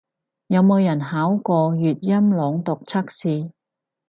[0.47, 3.51] 有冇人考過粵音朗讀測試